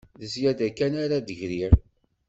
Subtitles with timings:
[0.19, 1.73] D zzyada kan ara d-griɣ